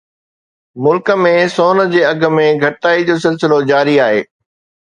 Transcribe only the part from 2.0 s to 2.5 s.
اگهه ۾